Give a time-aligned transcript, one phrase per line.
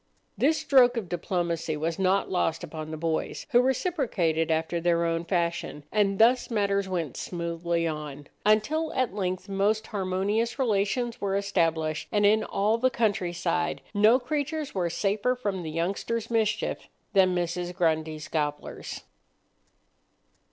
[0.35, 5.25] This stroke of diplomacy was not lost upon the boys, who reciprocated after their own
[5.25, 12.07] fashion: and thus matters went smoothly on, until at length most harmonious relations were established,
[12.11, 17.71] and in all the countryside no creatures were safer from the youngsters' mischief than Mrs.
[17.75, 19.01] Grundy's gobblers.